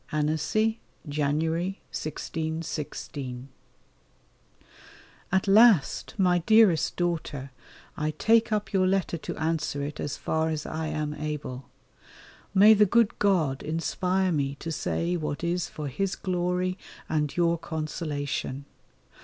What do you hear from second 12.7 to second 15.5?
the good God inspire me to say what